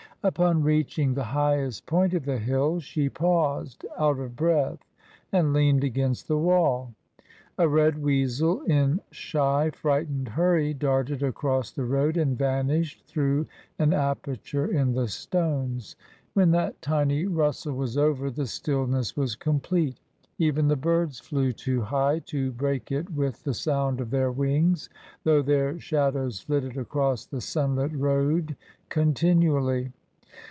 [0.23, 4.85] Upon reaching the highest point of the hill she paused, out of breath,
[5.31, 6.93] and leaned against the wall.
[7.57, 13.47] A red weasel in shy, frightened hurry darted across the road and van ished through
[13.79, 15.95] an aperture in the stones.
[16.35, 19.97] When that tiny rustle was over, the stillness was complete.
[20.37, 20.67] Even 40 TRANSITION.
[20.67, 24.87] the birds flew too high to break it with the sound of their wings,
[25.23, 28.55] though their shadows flitted across the sunlit road
[28.89, 29.91] continually.